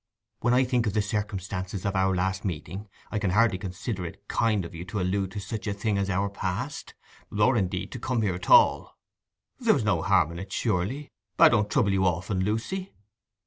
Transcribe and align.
'When 0.39 0.55
I 0.55 0.63
think 0.63 0.87
of 0.87 0.93
the 0.93 1.01
circumstances 1.03 1.85
of 1.85 1.95
our 1.95 2.15
last 2.15 2.43
meeting, 2.43 2.89
I 3.11 3.19
can 3.19 3.29
hardly 3.29 3.59
consider 3.59 4.03
it 4.03 4.27
kind 4.27 4.65
of 4.65 4.73
you 4.73 4.83
to 4.85 4.99
allude 4.99 5.29
to 5.33 5.39
such 5.39 5.67
a 5.67 5.75
thing 5.75 5.99
as 5.99 6.09
our 6.09 6.27
past—or, 6.27 7.55
indeed, 7.55 7.91
to 7.91 7.99
come 7.99 8.23
here 8.23 8.33
at 8.33 8.49
all.' 8.49 8.97
'There 9.59 9.75
was 9.75 9.83
no 9.83 10.01
harm 10.01 10.31
in 10.31 10.39
it 10.39 10.51
surely? 10.51 11.11
I 11.37 11.49
don't 11.49 11.69
trouble 11.69 11.91
you 11.93 12.03
often, 12.03 12.43
Lucy. 12.43 12.95